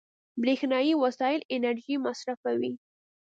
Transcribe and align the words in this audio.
برېښنایي 0.41 0.93
وسایل 1.03 1.41
انرژي 1.55 1.95
مصرفوي. 2.05 2.73